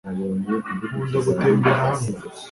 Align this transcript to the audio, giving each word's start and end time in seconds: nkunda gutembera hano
nkunda 0.91 1.17
gutembera 1.27 1.75
hano 1.83 2.09